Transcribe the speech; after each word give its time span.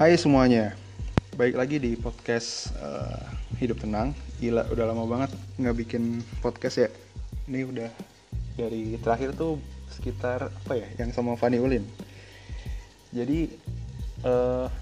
Hai 0.00 0.16
semuanya, 0.16 0.72
baik 1.36 1.60
lagi 1.60 1.76
di 1.76 1.92
podcast 1.92 2.72
uh, 2.80 3.20
Hidup 3.60 3.84
Tenang. 3.84 4.16
Gila, 4.40 4.64
udah 4.72 4.88
lama 4.88 5.04
banget 5.04 5.28
nggak 5.60 5.76
bikin 5.76 6.24
podcast 6.40 6.80
ya. 6.80 6.88
Ini 7.44 7.68
udah 7.68 7.92
dari 8.56 8.96
terakhir 8.96 9.36
tuh 9.36 9.60
sekitar 9.92 10.48
apa 10.48 10.72
ya, 10.72 10.88
yang 10.96 11.12
sama 11.12 11.36
Fanny 11.36 11.60
Ulin. 11.60 11.84
Jadi 13.12 13.52
uh, 14.24 14.72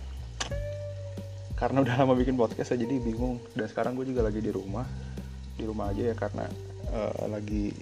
karena 1.58 1.82
udah 1.82 1.98
lama 1.98 2.14
bikin 2.14 2.38
podcast 2.38 2.78
ya, 2.78 2.86
jadi 2.86 3.02
bingung. 3.02 3.42
Dan 3.58 3.66
sekarang 3.66 3.98
gue 3.98 4.06
juga 4.06 4.22
lagi 4.22 4.38
di 4.38 4.54
rumah, 4.54 4.86
di 5.58 5.66
rumah 5.66 5.90
aja 5.90 6.14
ya 6.14 6.14
karena 6.14 6.46
uh, 6.94 7.26
lagi 7.26 7.74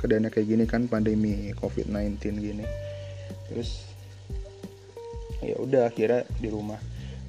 keadaannya 0.00 0.32
kayak 0.32 0.48
gini 0.48 0.64
kan 0.64 0.88
pandemi 0.88 1.52
COVID-19 1.60 2.24
gini. 2.40 2.64
Terus 3.52 3.93
ya 5.44 5.56
udah 5.60 5.82
akhirnya 5.92 6.24
di 6.40 6.48
rumah. 6.48 6.80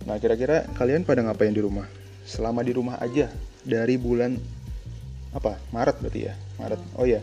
Nah 0.07 0.15
kira-kira 0.17 0.63
kalian 0.79 1.03
pada 1.03 1.21
ngapain 1.25 1.51
di 1.51 1.61
rumah? 1.61 1.85
Selama 2.25 2.65
di 2.65 2.73
rumah 2.73 2.97
aja 2.97 3.29
dari 3.61 3.99
bulan 3.99 4.39
apa 5.35 5.59
Maret 5.75 5.99
berarti 5.99 6.21
ya? 6.31 6.33
Maret. 6.57 6.79
Oh 6.95 7.03
ya 7.03 7.19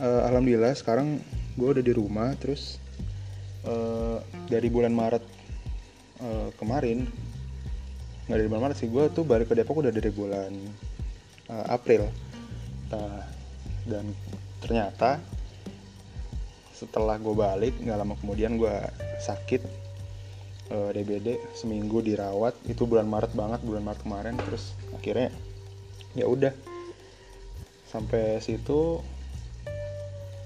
uh, 0.00 0.20
alhamdulillah 0.26 0.72
sekarang 0.74 1.20
gue 1.54 1.68
udah 1.68 1.84
di 1.84 1.92
rumah 1.92 2.32
terus 2.40 2.80
uh, 3.68 4.24
dari 4.48 4.72
bulan 4.72 4.96
Maret 4.96 5.24
uh, 6.24 6.48
kemarin 6.56 7.04
nggak 8.26 8.38
dari 8.40 8.48
bulan 8.48 8.62
Maret 8.70 8.76
sih 8.80 8.88
gue 8.88 9.04
tuh 9.12 9.24
balik 9.26 9.52
ke 9.52 9.54
Depok 9.58 9.84
udah 9.84 9.92
dari 9.92 10.10
bulan 10.10 10.52
uh, 11.52 11.66
April. 11.68 12.08
Nah, 12.90 13.22
dan 13.86 14.06
ternyata 14.58 15.22
setelah 16.80 17.20
gue 17.20 17.36
balik 17.36 17.76
nggak 17.76 17.98
lama 18.00 18.16
kemudian 18.16 18.56
gue 18.56 18.72
sakit 19.20 19.60
uh, 20.72 20.88
eh, 20.88 20.90
DBD 20.96 21.28
seminggu 21.52 22.00
dirawat. 22.00 22.56
Itu 22.64 22.88
bulan 22.88 23.04
Maret 23.04 23.36
banget 23.36 23.60
bulan 23.60 23.84
Maret 23.84 24.00
kemarin. 24.00 24.34
Terus 24.40 24.72
akhirnya 24.94 25.28
ya 26.16 26.24
udah. 26.24 26.54
Sampai 27.90 28.38
situ 28.38 29.02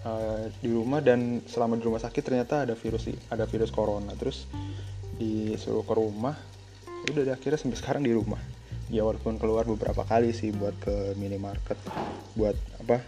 uh, 0.09 0.45
di 0.65 0.71
rumah 0.73 1.05
dan 1.05 1.45
selama 1.45 1.77
di 1.77 1.85
rumah 1.85 2.01
sakit 2.01 2.25
ternyata 2.25 2.65
ada 2.65 2.75
virus 2.75 3.07
ada 3.29 3.45
virus 3.47 3.71
corona. 3.71 4.17
Terus 4.17 4.49
disuruh 5.21 5.87
ke 5.87 5.95
rumah. 5.95 6.35
Ya 7.05 7.09
udah 7.21 7.23
deh, 7.31 7.35
akhirnya 7.37 7.61
sampai 7.61 7.79
sekarang 7.79 8.03
di 8.03 8.17
rumah. 8.17 8.41
Ya 8.89 9.05
walaupun 9.05 9.37
keluar 9.37 9.69
beberapa 9.69 10.05
kali 10.05 10.33
sih 10.33 10.53
buat 10.53 10.77
ke 10.81 11.17
minimarket 11.21 11.77
buat 12.37 12.57
apa 12.81 13.01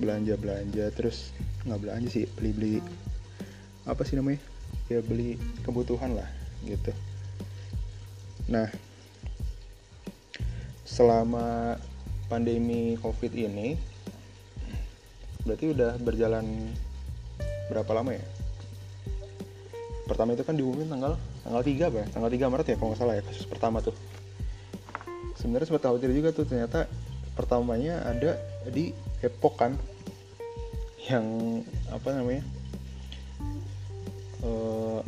belanja 0.00 0.34
belanja 0.40 0.90
terus 0.96 1.30
nggak 1.64 1.80
belanja 1.80 2.08
sih 2.12 2.24
beli 2.36 2.50
beli 2.52 2.74
apa 3.84 4.04
sih 4.04 4.16
namanya? 4.16 4.40
Ya 4.88 5.00
beli 5.00 5.40
kebutuhan 5.64 6.16
lah 6.16 6.28
gitu. 6.64 6.92
Nah 8.48 8.68
selama 10.84 11.80
pandemi 12.28 12.96
covid 13.00 13.32
ini 13.32 13.76
berarti 15.44 15.72
udah 15.72 15.96
berjalan 16.00 16.44
berapa 17.72 17.90
lama 17.92 18.12
ya? 18.16 18.24
Pertama 20.04 20.36
itu 20.36 20.44
kan 20.44 20.56
diumumin 20.56 20.88
tanggal 20.88 21.16
tanggal 21.44 21.62
3 21.64 21.88
apa 21.88 21.96
ya? 22.04 22.06
tanggal 22.12 22.30
3 22.32 22.52
Maret 22.52 22.66
ya 22.68 22.76
kalau 22.76 22.88
nggak 22.92 23.00
salah 23.00 23.14
ya 23.16 23.22
kasus 23.24 23.48
pertama 23.48 23.80
tuh. 23.80 23.96
Sebenarnya 25.40 25.68
sempat 25.68 25.84
khawatir 25.88 26.12
juga 26.12 26.32
tuh 26.32 26.44
ternyata 26.48 26.88
pertamanya 27.36 28.04
ada 28.04 28.36
di 28.68 28.92
Depok 29.20 29.56
kan 29.56 29.72
yang 31.04 31.24
apa 31.92 32.08
namanya 32.16 32.44
uh, 34.40 35.00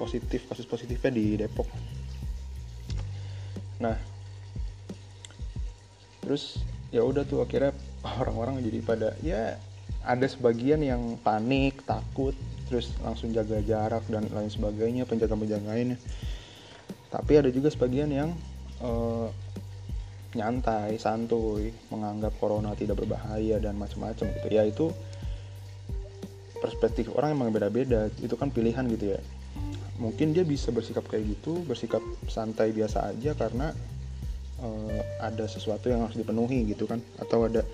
positif 0.00 0.48
kasus 0.48 0.64
positifnya 0.64 1.12
di 1.12 1.26
Depok. 1.36 1.68
Nah 3.84 3.96
terus 6.24 6.62
ya 6.94 7.02
udah 7.04 7.26
tuh 7.26 7.44
akhirnya 7.44 7.76
orang-orang 8.20 8.64
jadi 8.64 8.78
pada 8.80 9.08
ya 9.20 9.60
ada 10.00 10.24
sebagian 10.24 10.80
yang 10.80 11.20
panik 11.20 11.84
takut 11.84 12.32
terus 12.70 12.94
langsung 13.02 13.34
jaga 13.34 13.60
jarak 13.60 14.06
dan 14.06 14.24
lain 14.30 14.48
sebagainya 14.48 15.04
penjaga 15.04 15.34
penjagaannya 15.36 15.98
tapi 17.10 17.32
ada 17.34 17.50
juga 17.50 17.68
sebagian 17.68 18.08
yang 18.08 18.30
uh, 18.80 19.28
nyantai 20.38 20.94
santuy 20.94 21.74
menganggap 21.90 22.30
corona 22.38 22.70
tidak 22.78 23.02
berbahaya 23.02 23.58
dan 23.58 23.74
macam-macam 23.74 24.30
gitu. 24.30 24.46
Ya 24.46 24.62
itu 24.62 24.94
perspektif 26.60 27.08
orang 27.16 27.34
emang 27.34 27.50
beda-beda 27.50 28.12
itu 28.20 28.36
kan 28.36 28.52
pilihan 28.52 28.84
gitu 28.92 29.16
ya. 29.16 29.20
Mungkin 30.00 30.32
dia 30.32 30.44
bisa 30.44 30.72
bersikap 30.72 31.04
kayak 31.08 31.36
gitu 31.36 31.60
bersikap 31.64 32.00
santai 32.28 32.72
biasa 32.72 33.12
aja 33.12 33.36
karena 33.36 33.72
uh, 34.60 35.00
ada 35.20 35.44
sesuatu 35.48 35.88
yang 35.88 36.04
harus 36.04 36.16
dipenuhi 36.16 36.68
gitu 36.68 36.84
kan. 36.84 37.00
Atau 37.20 37.48
ada 37.48 37.64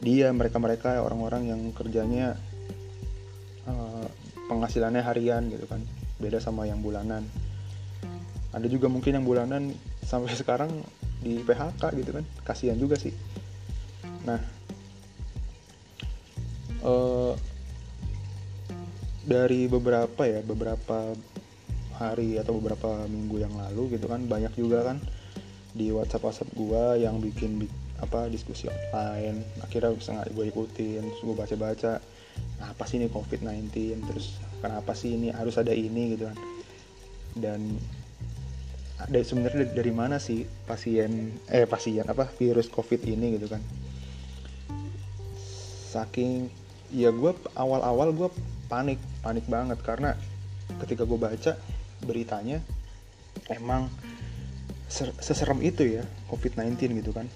dia 0.00 0.32
mereka-mereka 0.32 1.04
orang-orang 1.04 1.52
yang 1.52 1.60
kerjanya 1.76 2.36
uh, 3.68 4.08
penghasilannya 4.48 5.04
harian 5.04 5.48
gitu 5.52 5.68
kan. 5.68 5.80
Beda 6.20 6.40
sama 6.40 6.68
yang 6.68 6.80
bulanan. 6.80 7.24
Ada 8.50 8.66
juga 8.66 8.90
mungkin 8.90 9.20
yang 9.20 9.24
bulanan 9.28 9.72
sampai 10.04 10.32
sekarang 10.40 10.72
di 11.20 11.40
PHK 11.44 11.82
gitu 12.00 12.10
kan. 12.16 12.24
Kasihan 12.44 12.76
juga 12.76 12.96
sih. 12.96 13.12
Nah 14.24 14.60
uh, 16.84 17.32
dari 19.30 19.70
beberapa 19.70 20.26
ya 20.26 20.42
beberapa 20.42 21.14
hari 22.02 22.34
atau 22.42 22.58
beberapa 22.58 23.06
minggu 23.06 23.46
yang 23.46 23.54
lalu 23.54 23.94
gitu 23.94 24.10
kan 24.10 24.26
banyak 24.26 24.50
juga 24.58 24.82
kan 24.90 24.98
di 25.70 25.94
WhatsApp 25.94 26.26
WhatsApp 26.26 26.50
gua 26.58 26.98
yang 26.98 27.22
bikin 27.22 27.70
apa 28.00 28.26
diskusi 28.32 28.66
online. 28.66 29.44
Akhirnya 29.60 29.92
sengaja 30.00 30.32
gue 30.32 30.48
ikutin 30.48 31.04
terus 31.04 31.20
gue 31.20 31.36
baca 31.36 31.54
baca 31.54 31.92
nah, 32.58 32.72
apa 32.72 32.84
sih 32.88 32.96
ini 32.96 33.12
COVID-19 33.12 33.70
terus 34.08 34.40
kenapa 34.64 34.96
sih 34.96 35.14
ini 35.14 35.28
harus 35.30 35.60
ada 35.60 35.70
ini? 35.70 36.16
Gitu 36.16 36.24
kan. 36.26 36.38
Dan 37.36 37.60
ada 39.00 39.16
sebenarnya 39.20 39.68
dari 39.72 39.92
mana 39.92 40.16
sih 40.20 40.44
pasien 40.64 41.36
eh 41.48 41.64
pasien 41.64 42.04
apa 42.08 42.28
virus 42.40 42.72
COVID 42.72 43.04
ini 43.04 43.36
gitu 43.36 43.52
kan. 43.52 43.60
Saking 45.92 46.48
ya 46.90 47.12
gue 47.12 47.32
awal-awal 47.54 48.16
gue 48.16 48.28
panik 48.70 49.02
panik 49.26 49.44
banget. 49.50 49.78
Karena 49.82 50.14
ketika 50.86 51.02
gue 51.02 51.18
baca 51.18 51.58
beritanya 52.06 52.62
emang 53.50 53.90
seserem 55.20 55.58
itu 55.66 55.98
ya 55.98 56.06
COVID-19 56.30 57.02
gitu 57.02 57.10
kan. 57.10 57.26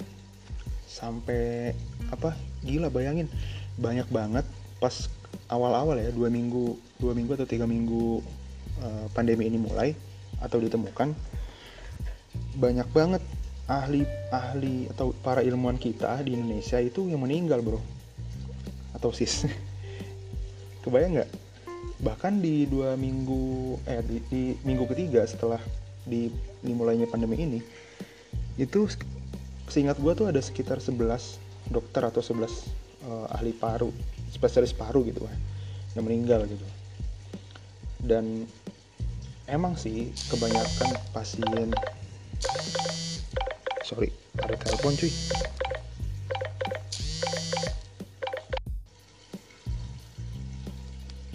Sampai 0.86 1.74
apa 2.14 2.38
gila 2.62 2.88
bayangin. 2.94 3.26
Banyak 3.74 4.06
banget 4.14 4.46
pas 4.78 5.10
awal-awal 5.50 5.98
ya 5.98 6.14
dua 6.14 6.30
minggu 6.30 6.78
dua 7.02 7.10
minggu 7.10 7.34
atau 7.34 7.48
tiga 7.48 7.66
minggu 7.66 8.22
uh, 8.78 9.06
pandemi 9.10 9.50
ini 9.50 9.58
mulai 9.58 9.92
atau 10.38 10.62
ditemukan 10.62 11.14
banyak 12.54 12.86
banget 12.94 13.22
ahli 13.64 14.04
ahli 14.28 14.90
atau 14.92 15.16
para 15.24 15.40
ilmuwan 15.40 15.80
kita 15.80 16.20
di 16.22 16.36
Indonesia 16.36 16.78
itu 16.78 17.08
yang 17.08 17.24
meninggal 17.24 17.64
bro. 17.64 17.80
Atau 18.94 19.10
sis 19.10 19.48
kebayang 20.84 21.16
nggak? 21.16 21.30
Bahkan 22.04 22.44
di 22.44 22.68
dua 22.68 22.94
minggu 23.00 23.80
eh 23.88 24.04
di, 24.04 24.20
di 24.28 24.42
minggu 24.60 24.84
ketiga 24.92 25.24
setelah 25.24 25.58
di 26.04 26.28
dimulainya 26.60 27.08
pandemi 27.08 27.40
ini 27.40 27.60
itu 28.60 28.86
seingat 29.72 29.96
gue 29.96 30.12
tuh 30.12 30.28
ada 30.28 30.38
sekitar 30.38 30.78
11 30.78 31.00
dokter 31.72 32.04
atau 32.04 32.20
11 32.20 32.36
uh, 32.36 32.44
eh, 32.44 33.36
ahli 33.40 33.56
paru 33.56 33.88
spesialis 34.28 34.76
paru 34.76 35.00
gitu 35.08 35.24
kan 35.24 35.38
yang 35.96 36.04
meninggal 36.04 36.44
gitu. 36.44 36.66
Dan 38.04 38.44
emang 39.48 39.76
sih 39.80 40.12
kebanyakan 40.28 40.92
pasien 41.16 41.72
sorry 43.84 44.08
ada 44.40 44.56
telepon 44.56 44.96
cuy 44.96 45.12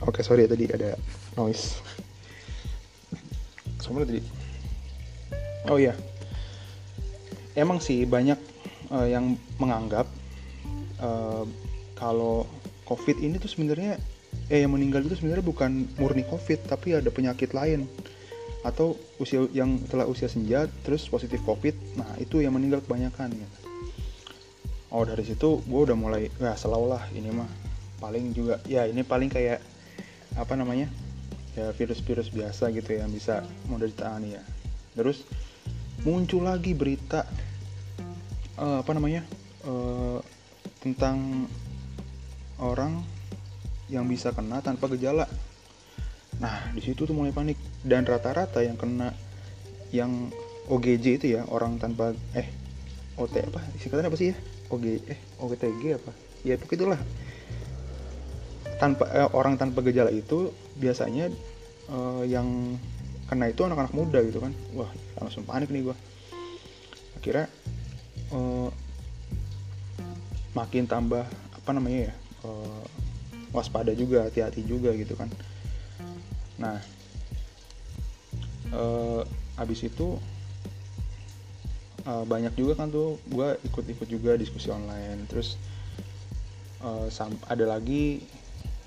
Oke, 0.09 0.25
sorry 0.25 0.49
ya 0.49 0.49
tadi 0.49 0.65
ada 0.65 0.97
noise. 1.37 1.77
Semua 3.77 4.01
tadi. 4.01 4.25
Oh 5.69 5.77
iya. 5.77 5.93
Emang 7.53 7.77
sih 7.77 8.09
banyak 8.09 8.41
uh, 8.89 9.05
yang 9.05 9.37
menganggap 9.61 10.09
uh, 10.97 11.45
kalau 11.93 12.49
COVID 12.89 13.21
ini 13.21 13.37
tuh 13.37 13.53
sebenarnya 13.53 14.01
eh 14.49 14.65
yang 14.65 14.73
meninggal 14.73 15.05
itu 15.05 15.13
sebenarnya 15.13 15.45
bukan 15.45 15.85
murni 16.01 16.25
COVID, 16.25 16.65
tapi 16.65 16.97
ada 16.97 17.13
penyakit 17.13 17.53
lain 17.53 17.85
atau 18.65 18.97
usia 19.21 19.45
yang 19.53 19.77
telah 19.93 20.09
usia 20.09 20.25
senja 20.25 20.65
terus 20.81 21.05
positif 21.05 21.37
COVID. 21.45 22.01
Nah, 22.01 22.17
itu 22.17 22.41
yang 22.41 22.57
meninggal 22.57 22.81
kebanyakan 22.81 23.29
ya. 23.37 23.47
Oh, 24.89 25.05
dari 25.05 25.21
situ 25.21 25.61
gue 25.61 25.81
udah 25.85 25.93
mulai 25.93 26.33
ya 26.41 26.57
selalu 26.57 26.97
lah 26.97 27.05
ini 27.13 27.29
mah 27.29 27.45
paling 28.01 28.33
juga 28.33 28.57
ya 28.65 28.89
ini 28.89 29.05
paling 29.05 29.29
kayak 29.29 29.61
apa 30.37 30.53
namanya 30.53 30.91
ya 31.57 31.73
virus-virus 31.73 32.29
biasa 32.29 32.69
gitu 32.75 32.97
yang 32.97 33.09
bisa 33.09 33.41
mudah 33.65 33.89
ditangani 33.89 34.37
ya. 34.37 34.43
Terus 34.93 35.25
muncul 36.05 36.47
lagi 36.47 36.71
berita 36.77 37.25
uh, 38.59 38.79
apa 38.79 38.91
namanya 38.95 39.25
uh, 39.67 40.21
tentang 40.79 41.47
orang 42.59 43.03
yang 43.89 44.05
bisa 44.05 44.31
kena 44.31 44.61
tanpa 44.61 44.87
gejala. 44.93 45.25
Nah 46.39 46.71
di 46.71 46.81
situ 46.83 47.03
tuh 47.03 47.15
mulai 47.15 47.33
panik. 47.33 47.57
Dan 47.79 48.03
rata-rata 48.03 48.59
yang 48.59 48.75
kena 48.75 49.15
yang 49.89 50.29
OGJ 50.69 51.05
itu 51.23 51.27
ya 51.39 51.47
orang 51.49 51.81
tanpa 51.81 52.13
eh 52.37 52.47
OT 53.17 53.41
apa? 53.41 53.59
Singkatan 53.81 54.07
apa 54.07 54.17
sih 54.19 54.31
ya? 54.31 54.35
OG 54.69 54.85
eh 55.09 55.19
OGTG 55.41 55.83
apa? 55.97 56.11
Ya 56.45 56.55
begitulah 56.55 56.99
tanpa 58.79 59.05
eh, 59.11 59.29
orang 59.35 59.59
tanpa 59.59 59.83
gejala 59.83 60.09
itu 60.09 60.55
biasanya 60.79 61.29
eh, 61.91 62.23
yang 62.25 62.79
kena 63.29 63.51
itu 63.51 63.61
anak-anak 63.61 63.93
muda 63.93 64.23
gitu 64.25 64.39
kan. 64.41 64.55
Wah 64.73 64.89
langsung 65.19 65.43
panik 65.45 65.69
nih 65.69 65.91
gue 65.91 65.95
akhirnya 67.19 67.45
eh, 68.33 68.69
makin 70.55 70.87
tambah 70.87 71.27
apa 71.29 71.69
namanya 71.75 72.09
ya 72.09 72.13
eh, 72.47 72.83
waspada 73.51 73.91
juga 73.93 74.25
hati-hati 74.25 74.63
juga 74.63 74.95
gitu 74.95 75.13
kan. 75.19 75.29
Nah 76.57 76.79
eh, 78.71 79.21
abis 79.59 79.83
itu 79.83 80.15
uh, 82.09 82.23
banyak 82.25 82.53
juga 82.55 82.79
kan 82.79 82.87
tuh 82.89 83.19
gue 83.27 83.59
ikut-ikut 83.67 84.07
juga 84.07 84.31
diskusi 84.39 84.71
online. 84.71 85.27
Terus 85.27 85.59
uh, 86.81 87.07
ada 87.49 87.65
lagi 87.67 88.23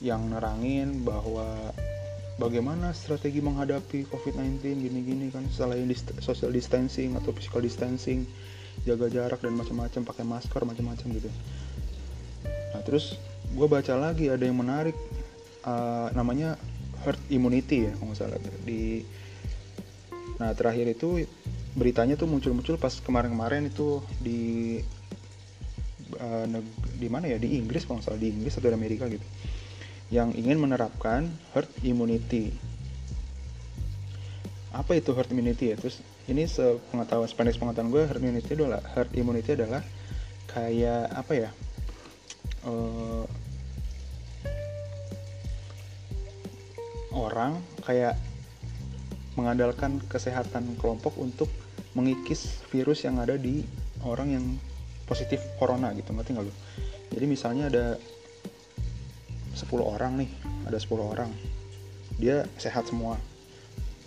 yang 0.02 0.26
nerangin 0.34 1.06
bahwa 1.06 1.70
bagaimana 2.34 2.90
strategi 2.90 3.38
menghadapi 3.38 4.10
COVID-19 4.10 4.58
gini-gini 4.66 5.31
kan 5.31 5.46
selain 5.54 5.87
dist 5.87 6.10
social 6.19 6.50
distancing 6.50 7.14
atau 7.14 7.31
physical 7.31 7.62
distancing 7.62 8.26
jaga 8.82 9.06
jarak 9.06 9.38
dan 9.38 9.54
macam-macam 9.54 10.02
pakai 10.02 10.25
masker 10.26 10.62
macam-macam 10.66 11.06
gitu. 11.06 11.31
Nah 12.75 12.82
terus 12.82 13.14
gue 13.54 13.66
baca 13.70 13.94
lagi 13.94 14.26
ada 14.26 14.43
yang 14.43 14.58
menarik 14.58 14.99
uh, 15.62 16.10
namanya 16.19 16.58
herd 17.06 17.22
immunity 17.31 17.87
ya 17.87 17.94
kalau 17.94 18.10
nggak 18.10 18.19
salah. 18.19 18.43
Di 18.66 19.06
nah 20.43 20.50
terakhir 20.50 20.99
itu 20.99 21.22
beritanya 21.78 22.19
tuh 22.19 22.26
muncul-muncul 22.26 22.75
pas 22.75 22.90
kemarin-kemarin 22.99 23.70
itu 23.70 24.02
di 24.19 24.82
uh, 26.19 26.46
di 26.99 27.06
mana 27.06 27.31
ya? 27.31 27.38
Di 27.38 27.54
Inggris 27.54 27.87
kalau 27.87 28.02
salah 28.02 28.19
di 28.19 28.34
Inggris 28.34 28.58
atau 28.58 28.66
di 28.66 28.75
Amerika 28.75 29.06
gitu 29.06 29.22
yang 30.12 30.37
ingin 30.37 30.61
menerapkan 30.61 31.32
herd 31.56 31.73
immunity. 31.81 32.53
Apa 34.76 35.00
itu 35.00 35.17
herd 35.17 35.32
immunity 35.32 35.73
ya? 35.73 35.76
Terus 35.81 36.05
ini 36.29 36.44
sepengetahuan 36.44 37.32
Spanish 37.32 37.56
pengetahuan 37.56 37.88
gue 37.88 38.03
herd 38.05 38.20
immunity 38.20 38.53
adalah 38.53 38.85
herd 38.93 39.09
immunity 39.17 39.56
adalah 39.56 39.81
kayak 40.53 41.09
apa 41.17 41.32
ya? 41.32 41.50
Uh, 42.62 43.25
orang 47.17 47.56
kayak 47.81 48.20
mengandalkan 49.32 49.97
kesehatan 50.12 50.76
kelompok 50.76 51.17
untuk 51.17 51.49
mengikis 51.97 52.61
virus 52.69 53.09
yang 53.09 53.17
ada 53.17 53.41
di 53.41 53.64
orang 54.05 54.29
yang 54.37 54.44
positif 55.09 55.41
corona 55.56 55.88
gitu 55.97 56.12
ngerti 56.12 56.37
nggak 56.37 56.44
lu? 56.44 56.53
Jadi 57.17 57.25
misalnya 57.25 57.73
ada 57.73 57.97
10 59.52 59.69
orang 59.82 60.22
nih 60.25 60.31
ada 60.69 60.78
10 60.81 60.99
orang. 61.00 61.31
Dia 62.16 62.44
sehat 62.56 62.88
semua. 62.88 63.20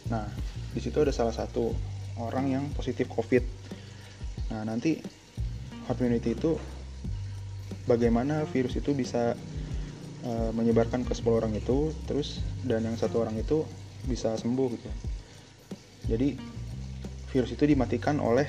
Nah 0.10 0.26
di 0.74 0.80
situ 0.84 0.98
ada 1.02 1.14
salah 1.14 1.34
satu 1.34 1.74
orang 2.22 2.52
yang 2.52 2.64
positif 2.74 3.10
covid. 3.12 3.44
Nah 4.52 4.66
nanti 4.66 5.02
herd 5.86 5.98
immunity 6.02 6.34
itu 6.34 6.58
bagaimana 7.86 8.46
virus 8.50 8.78
itu 8.78 8.98
bisa 8.98 9.38
uh, 10.26 10.52
menyebarkan 10.54 11.06
ke 11.06 11.14
10 11.14 11.40
orang 11.40 11.54
itu 11.54 11.94
terus 12.10 12.42
dan 12.66 12.86
yang 12.86 12.98
satu 12.98 13.22
orang 13.22 13.38
itu 13.38 13.66
bisa 14.06 14.34
sembuh 14.38 14.68
gitu. 14.74 14.90
Jadi 16.06 16.38
virus 17.34 17.52
itu 17.54 17.66
dimatikan 17.66 18.22
oleh 18.22 18.48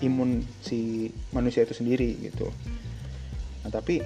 imun 0.00 0.40
si 0.64 1.08
manusia 1.32 1.64
itu 1.64 1.76
sendiri 1.76 2.16
gitu. 2.24 2.48
Nah 3.64 3.70
tapi 3.72 4.00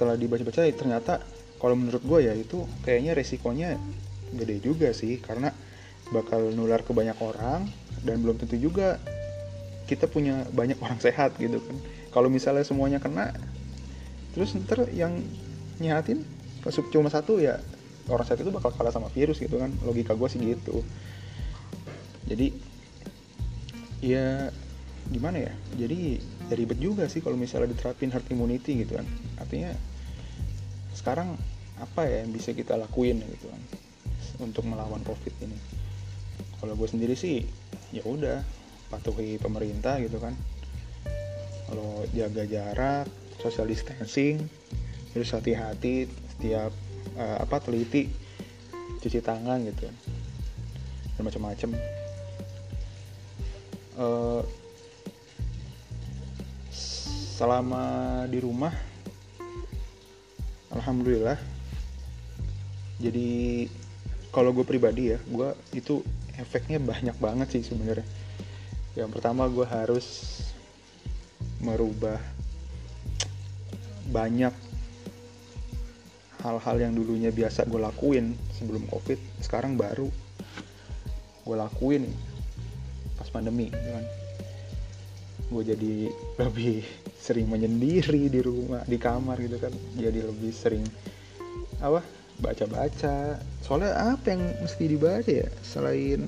setelah 0.00 0.16
dibaca-baca 0.16 0.64
ternyata 0.72 1.20
kalau 1.60 1.76
menurut 1.76 2.00
gue 2.00 2.24
ya 2.24 2.32
itu 2.32 2.64
kayaknya 2.88 3.12
resikonya 3.12 3.76
gede 4.32 4.64
juga 4.64 4.96
sih 4.96 5.20
karena 5.20 5.52
bakal 6.08 6.48
nular 6.56 6.80
ke 6.80 6.96
banyak 6.96 7.20
orang 7.20 7.68
dan 8.00 8.24
belum 8.24 8.40
tentu 8.40 8.56
juga 8.56 8.96
kita 9.84 10.08
punya 10.08 10.48
banyak 10.56 10.80
orang 10.80 10.96
sehat 10.96 11.36
gitu 11.36 11.60
kan. 11.60 11.76
Kalau 12.16 12.32
misalnya 12.32 12.64
semuanya 12.64 12.96
kena 12.96 13.36
terus 14.32 14.56
ntar 14.56 14.88
yang 14.88 15.20
nyehatin 15.82 16.24
cuma 16.94 17.12
satu 17.12 17.36
ya 17.42 17.60
orang 18.08 18.24
sehat 18.24 18.40
itu 18.40 18.48
bakal 18.48 18.72
kalah 18.72 18.96
sama 18.96 19.12
virus 19.12 19.36
gitu 19.36 19.60
kan. 19.60 19.68
Logika 19.84 20.16
gue 20.16 20.28
sih 20.32 20.40
gitu. 20.40 20.80
Jadi 22.24 22.56
ya 24.00 24.48
gimana 25.12 25.44
ya? 25.44 25.52
Jadi 25.76 26.22
ya 26.48 26.54
ribet 26.56 26.80
juga 26.80 27.04
sih 27.04 27.20
kalau 27.20 27.36
misalnya 27.36 27.76
diterapin 27.76 28.08
herd 28.08 28.24
immunity 28.32 28.80
gitu 28.80 28.96
kan. 28.96 29.06
Artinya 29.36 29.76
sekarang 31.00 31.32
apa 31.80 32.04
ya 32.04 32.20
yang 32.20 32.36
bisa 32.36 32.52
kita 32.52 32.76
lakuin 32.76 33.24
gitu 33.24 33.48
kan 33.48 33.62
untuk 34.44 34.68
melawan 34.68 35.00
covid 35.00 35.32
ini? 35.40 35.56
Kalau 36.60 36.76
gue 36.76 36.88
sendiri 36.88 37.16
sih 37.16 37.40
ya 37.88 38.04
udah 38.04 38.44
patuhi 38.92 39.40
pemerintah 39.40 39.96
gitu 40.04 40.20
kan. 40.20 40.36
Kalau 41.72 42.04
jaga 42.12 42.44
jarak 42.44 43.06
social 43.40 43.64
distancing 43.64 44.44
terus 45.16 45.32
hati-hati 45.32 46.04
setiap 46.36 46.70
uh, 47.16 47.36
apa 47.40 47.56
teliti 47.64 48.12
cuci 49.00 49.24
tangan 49.24 49.64
gitu 49.64 49.88
kan 49.88 49.96
dan 51.16 51.22
macam-macam. 51.24 51.70
Uh, 53.96 54.44
selama 57.40 58.24
di 58.28 58.36
rumah 58.36 58.72
alhamdulillah. 60.74 61.38
Jadi 63.00 63.66
kalau 64.30 64.54
gue 64.54 64.62
pribadi 64.62 65.14
ya 65.14 65.18
gue 65.18 65.48
itu 65.74 66.04
efeknya 66.38 66.78
banyak 66.78 67.16
banget 67.18 67.58
sih 67.58 67.62
sebenarnya. 67.66 68.06
Yang 68.94 69.10
pertama 69.18 69.46
gue 69.46 69.66
harus 69.66 70.40
merubah 71.60 72.18
banyak 74.10 74.52
hal-hal 76.40 76.76
yang 76.80 76.92
dulunya 76.96 77.28
biasa 77.30 77.68
gue 77.68 77.78
lakuin 77.78 78.32
sebelum 78.56 78.88
covid 78.88 79.20
sekarang 79.44 79.76
baru 79.76 80.08
gue 81.44 81.56
lakuin 81.56 82.08
pas 83.20 83.28
pandemi 83.28 83.68
gitu 83.68 83.90
kan 83.92 84.04
gue 85.50 85.62
jadi 85.74 85.94
lebih 86.38 86.86
sering 87.18 87.50
menyendiri 87.50 88.30
di 88.30 88.40
rumah 88.40 88.86
di 88.86 88.96
kamar 88.96 89.36
gitu 89.42 89.58
kan. 89.58 89.74
Jadi 89.98 90.22
lebih 90.22 90.54
sering 90.54 90.86
apa 91.82 92.00
baca-baca. 92.38 93.36
Soalnya 93.60 94.14
apa 94.14 94.30
yang 94.30 94.42
mesti 94.62 94.84
dibaca 94.86 95.26
ya 95.26 95.50
selain 95.66 96.24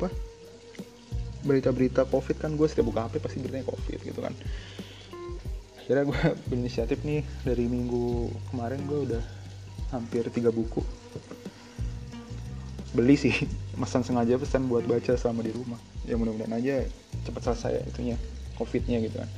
apa 0.00 0.08
berita-berita 1.46 2.08
covid 2.10 2.42
kan 2.42 2.56
gue 2.56 2.66
setiap 2.66 2.90
buka 2.90 3.06
HP 3.06 3.20
pasti 3.20 3.38
beritanya 3.44 3.68
covid 3.68 3.98
gitu 4.00 4.20
kan. 4.24 4.32
Akhirnya 5.84 6.08
gue 6.08 6.20
berinisiatif 6.48 6.98
nih 7.08 7.22
dari 7.44 7.68
minggu 7.68 8.32
kemarin 8.50 8.80
gue 8.88 9.00
udah 9.12 9.22
hampir 9.92 10.24
tiga 10.32 10.48
buku. 10.48 10.80
Beli 12.96 13.20
sih 13.20 13.36
pesan 13.80 14.00
sengaja 14.00 14.40
pesan 14.40 14.64
buat 14.64 14.88
baca 14.88 15.12
selama 15.12 15.44
di 15.44 15.52
rumah. 15.52 15.78
Ya 16.08 16.16
mudah-mudahan 16.16 16.56
aja 16.56 16.88
cepat 17.28 17.52
selesai 17.52 17.84
itunya 17.90 18.16
covidnya 18.56 18.98
gitu 19.04 19.20
kan. 19.20 19.30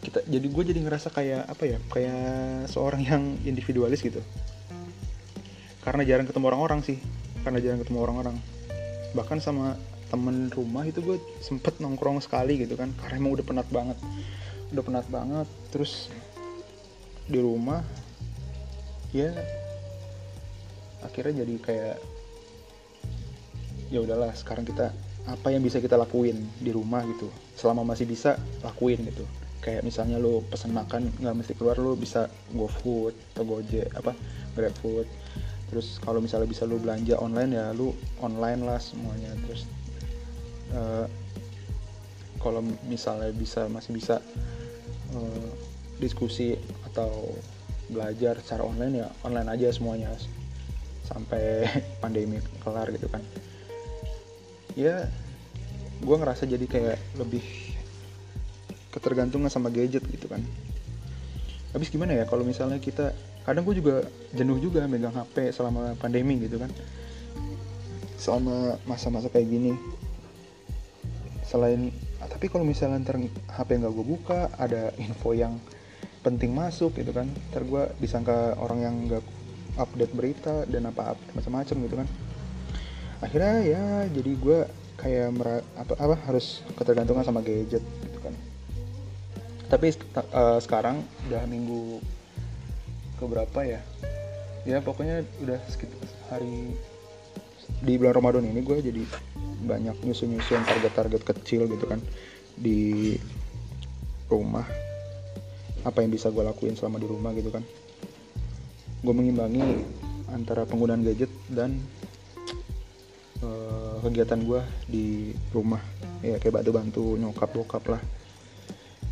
Kita 0.00 0.18
jadi 0.24 0.46
gue 0.48 0.64
jadi 0.72 0.80
ngerasa 0.80 1.08
kayak 1.12 1.42
apa 1.48 1.64
ya 1.64 1.78
kayak 1.92 2.68
seorang 2.68 3.02
yang 3.04 3.22
individualis 3.44 4.00
gitu. 4.00 4.20
Karena 5.80 6.04
jarang 6.04 6.28
ketemu 6.28 6.46
orang-orang 6.52 6.80
sih. 6.84 7.00
Karena 7.40 7.58
jarang 7.60 7.80
ketemu 7.80 7.98
orang-orang. 8.04 8.36
Bahkan 9.16 9.38
sama 9.40 9.80
temen 10.12 10.52
rumah 10.52 10.84
itu 10.84 11.00
gue 11.00 11.16
sempet 11.40 11.80
nongkrong 11.80 12.20
sekali 12.20 12.60
gitu 12.60 12.76
kan. 12.76 12.92
Karena 13.00 13.20
emang 13.20 13.40
udah 13.40 13.44
penat 13.44 13.68
banget. 13.72 13.96
Udah 14.72 14.82
penat 14.84 15.06
banget. 15.08 15.48
Terus 15.72 16.12
di 17.30 17.38
rumah 17.38 17.80
ya 19.10 19.30
akhirnya 21.02 21.42
jadi 21.42 21.54
kayak 21.62 21.96
ya 23.90 23.98
udahlah 24.02 24.30
sekarang 24.38 24.62
kita 24.62 24.94
apa 25.28 25.52
yang 25.52 25.60
bisa 25.60 25.82
kita 25.82 26.00
lakuin 26.00 26.40
di 26.56 26.70
rumah 26.72 27.04
gitu. 27.04 27.28
Selama 27.58 27.84
masih 27.84 28.08
bisa 28.08 28.40
lakuin 28.64 29.04
gitu. 29.04 29.24
Kayak 29.60 29.84
misalnya 29.84 30.16
lo 30.16 30.40
pesen 30.48 30.72
makan 30.72 31.12
nggak 31.20 31.36
mesti 31.36 31.52
keluar 31.52 31.76
lo 31.76 31.92
bisa 31.92 32.32
go 32.56 32.64
food 32.64 33.12
atau 33.36 33.44
gojek 33.44 33.92
apa 33.92 34.16
grab 34.56 34.72
food. 34.80 35.04
Terus 35.68 36.00
kalau 36.00 36.18
misalnya 36.18 36.48
bisa 36.48 36.64
lu 36.64 36.80
belanja 36.80 37.20
online 37.20 37.52
ya 37.52 37.66
lu 37.76 37.92
online 38.24 38.64
lah 38.64 38.80
semuanya. 38.80 39.30
Terus 39.44 39.68
uh, 40.72 41.06
kalau 42.40 42.64
misalnya 42.88 43.28
bisa 43.36 43.68
masih 43.68 43.92
bisa 43.92 44.24
uh, 45.12 45.50
diskusi 46.00 46.56
atau 46.88 47.36
belajar 47.92 48.40
secara 48.40 48.64
online 48.64 49.04
ya 49.04 49.08
online 49.20 49.48
aja 49.52 49.68
semuanya. 49.76 50.08
Sampai 51.04 51.68
pandemi 52.02 52.40
kelar 52.64 52.88
gitu 52.96 53.06
kan 53.12 53.20
ya 54.78 55.06
gue 56.00 56.16
ngerasa 56.16 56.48
jadi 56.48 56.64
kayak 56.64 56.98
lebih 57.20 57.44
ketergantungan 58.90 59.52
sama 59.52 59.70
gadget 59.70 60.02
gitu 60.08 60.26
kan. 60.26 60.42
Habis 61.70 61.92
gimana 61.92 62.18
ya 62.18 62.24
kalau 62.26 62.42
misalnya 62.42 62.82
kita 62.82 63.14
kadang 63.46 63.62
gue 63.66 63.78
juga 63.78 64.06
jenuh 64.34 64.58
juga 64.58 64.84
megang 64.90 65.14
HP 65.14 65.54
selama 65.54 65.94
pandemi 66.00 66.40
gitu 66.42 66.58
kan. 66.58 66.70
Selama 68.18 68.76
masa-masa 68.88 69.30
kayak 69.30 69.48
gini. 69.48 69.72
Selain 71.46 71.92
tapi 72.20 72.46
kalau 72.48 72.64
misalnya 72.64 73.02
ntar 73.04 73.20
HP 73.52 73.68
nggak 73.80 73.92
gue 73.92 74.06
buka 74.06 74.48
ada 74.56 74.90
info 74.96 75.36
yang 75.36 75.60
penting 76.24 76.50
masuk 76.56 76.96
gitu 76.98 77.12
kan. 77.14 77.30
Ntar 77.52 77.62
gue 77.68 77.82
disangka 78.02 78.58
orang 78.58 78.78
yang 78.82 78.94
nggak 79.06 79.24
update 79.78 80.12
berita 80.12 80.66
dan 80.66 80.90
apa 80.90 81.14
apa 81.14 81.22
macam-macam 81.38 81.76
gitu 81.86 81.96
kan 81.96 82.08
akhirnya 83.20 83.54
ya 83.64 83.84
jadi 84.08 84.32
gue 84.36 84.58
kayak 85.00 85.28
mer 85.32 85.64
apa 85.80 85.96
apa 85.96 86.16
harus 86.28 86.60
ketergantungan 86.76 87.24
sama 87.24 87.40
gadget 87.40 87.80
gitu 87.80 88.18
kan. 88.20 88.34
Tapi 89.70 89.96
uh, 90.34 90.58
sekarang 90.60 91.00
udah 91.30 91.42
minggu 91.48 92.04
keberapa 93.16 93.60
ya? 93.64 93.80
Ya 94.68 94.84
pokoknya 94.84 95.24
udah 95.40 95.56
sekitar 95.72 95.96
hari 96.28 96.76
di 97.80 97.96
bulan 97.96 98.12
Ramadan 98.20 98.44
ini 98.44 98.60
gue 98.60 98.76
jadi 98.84 99.02
banyak 99.64 100.04
nyusun-nyusun 100.04 100.68
target-target 100.68 101.22
kecil 101.24 101.64
gitu 101.64 101.84
kan 101.88 102.00
di 102.60 103.16
rumah. 104.28 104.68
Apa 105.80 106.04
yang 106.04 106.12
bisa 106.12 106.28
gue 106.28 106.44
lakuin 106.44 106.76
selama 106.76 107.00
di 107.00 107.08
rumah 107.08 107.32
gitu 107.32 107.48
kan. 107.48 107.64
Gue 109.00 109.14
mengimbangi 109.16 109.64
antara 110.28 110.68
penggunaan 110.68 111.00
gadget 111.00 111.32
dan 111.48 111.80
uh, 113.44 113.96
kegiatan 114.04 114.40
gue 114.40 114.62
di 114.88 115.06
rumah. 115.52 115.80
Ya 116.20 116.36
kayak 116.36 116.60
bantu-bantu 116.60 117.16
nyokap 117.16 117.50
bokap 117.52 117.84
lah. 117.88 118.02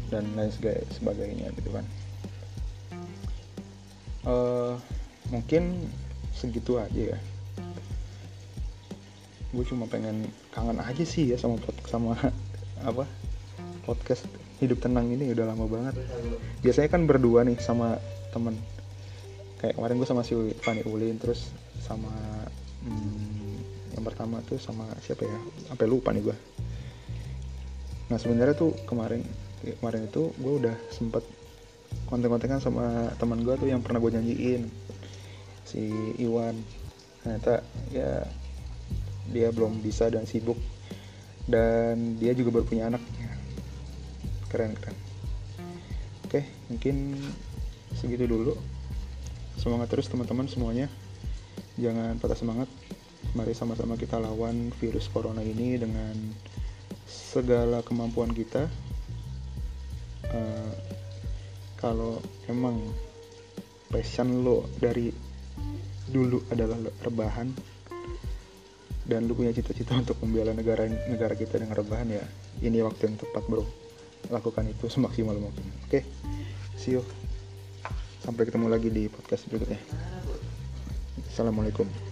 Dan 0.08 0.24
lain 0.36 0.52
sebagainya 0.92 1.52
gitu 1.56 1.70
kan. 1.72 1.84
Uh, 4.24 4.74
mungkin 5.32 5.88
segitu 6.32 6.80
aja 6.80 7.16
ya. 7.16 7.18
Gue 9.52 9.64
cuma 9.64 9.88
pengen 9.88 10.28
kangen 10.52 10.80
aja 10.80 11.04
sih 11.04 11.32
ya 11.32 11.36
sama 11.40 11.56
sama 11.88 12.12
apa 12.88 13.08
podcast 13.88 14.28
hidup 14.60 14.84
tenang 14.84 15.08
ini 15.08 15.32
udah 15.32 15.48
lama 15.48 15.64
banget. 15.64 15.94
Biasanya 16.60 16.88
kan 16.92 17.08
berdua 17.08 17.44
nih 17.44 17.56
sama 17.60 17.96
temen. 18.32 18.56
Kayak 19.58 19.80
kemarin 19.80 19.96
gue 19.98 20.08
sama 20.08 20.22
si 20.22 20.34
Fani 20.62 20.84
Ulin 20.86 21.18
terus 21.18 21.50
sama 21.82 22.12
hmm, 22.84 23.37
pertama 24.08 24.40
tuh 24.42 24.56
sama 24.56 24.88
siapa 25.04 25.28
ya? 25.28 25.38
Sampai 25.68 25.86
lupa 25.86 26.10
nih 26.16 26.24
gue 26.24 26.36
nah 28.08 28.16
sebenarnya 28.16 28.56
tuh 28.56 28.72
kemarin 28.88 29.20
kemarin 29.84 30.08
itu 30.08 30.32
gue 30.40 30.54
udah 30.64 30.76
sempet 30.88 31.20
konten-kontengan 32.08 32.60
sama 32.60 33.12
teman 33.20 33.44
gue 33.44 33.54
tuh 33.60 33.68
yang 33.68 33.84
pernah 33.84 34.00
gue 34.00 34.12
janjiin 34.16 34.64
si 35.68 35.92
Iwan. 36.16 36.56
Ternyata 37.20 37.60
ya 37.92 38.24
dia 39.28 39.48
belum 39.52 39.84
bisa 39.84 40.08
dan 40.08 40.24
sibuk. 40.24 40.56
Dan 41.48 42.16
dia 42.20 42.32
juga 42.32 42.60
baru 42.60 42.64
punya 42.64 42.88
anak. 42.88 43.04
Keren 44.48 44.72
keren. 44.76 44.96
Oke 46.24 46.40
mungkin 46.72 47.16
segitu 47.92 48.24
dulu. 48.24 48.56
Semangat 49.60 49.92
terus 49.92 50.08
teman-teman 50.08 50.48
semuanya. 50.48 50.88
Jangan 51.76 52.16
patah 52.16 52.38
semangat 52.38 52.68
mari 53.36 53.52
sama-sama 53.52 53.98
kita 53.98 54.16
lawan 54.16 54.72
virus 54.80 55.10
corona 55.12 55.44
ini 55.44 55.76
dengan 55.76 56.14
segala 57.04 57.84
kemampuan 57.84 58.32
kita. 58.32 58.68
Uh, 60.28 60.72
kalau 61.80 62.20
emang 62.50 62.76
passion 63.88 64.44
lo 64.44 64.68
dari 64.76 65.08
dulu 66.08 66.40
adalah 66.52 66.76
rebahan 67.04 67.48
dan 69.08 69.24
lu 69.24 69.32
punya 69.32 69.56
cita-cita 69.56 69.96
untuk 69.96 70.20
membela 70.20 70.52
negara 70.52 70.84
negara 71.08 71.32
kita 71.32 71.56
dengan 71.56 71.80
rebahan 71.80 72.12
ya 72.12 72.24
ini 72.60 72.84
waktu 72.84 73.12
yang 73.12 73.16
tepat 73.16 73.44
bro. 73.48 73.64
Lakukan 74.28 74.68
itu 74.68 74.90
semaksimal 74.90 75.38
mungkin 75.38 75.64
oke? 75.88 75.88
Okay? 75.88 76.02
see 76.76 76.98
you. 76.98 77.02
Sampai 78.20 78.44
ketemu 78.44 78.68
lagi 78.68 78.92
di 78.92 79.08
podcast 79.08 79.48
berikutnya. 79.48 79.80
Assalamualaikum 81.32 82.07